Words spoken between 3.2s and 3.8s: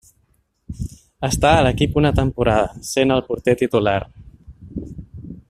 porter